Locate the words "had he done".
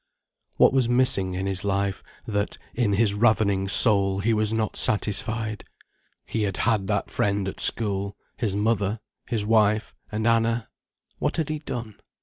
11.37-11.99